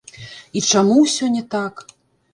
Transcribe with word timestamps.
І 0.61 0.63
чаму 0.71 0.97
ўсё 1.03 1.31
не 1.37 1.43
так. 1.55 1.85